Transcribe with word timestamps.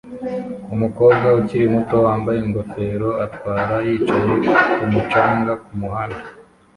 Umukobwa 0.75 1.27
ukiri 1.39 1.65
muto 1.75 1.95
wambaye 2.05 2.39
ingofero 2.45 3.09
atwara 3.25 3.75
yicaye 3.87 4.33
kumu 4.75 5.01
canga 5.11 5.53
kumuhanda 5.63 6.21